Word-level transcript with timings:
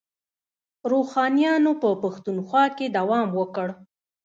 روښانیانو 0.91 1.71
په 1.81 1.89
پښتونخوا 2.03 2.65
کې 2.77 2.85
دوام 2.97 3.29
وکړ. 3.39 3.67